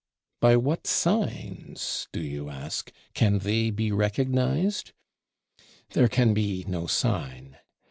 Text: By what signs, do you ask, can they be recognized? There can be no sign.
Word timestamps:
By 0.39 0.57
what 0.57 0.87
signs, 0.87 2.07
do 2.11 2.21
you 2.23 2.49
ask, 2.49 2.91
can 3.13 3.37
they 3.37 3.69
be 3.69 3.91
recognized? 3.91 4.93
There 5.91 6.07
can 6.07 6.33
be 6.33 6.65
no 6.67 6.87
sign. 6.87 7.59